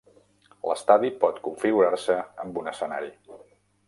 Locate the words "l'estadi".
0.69-1.11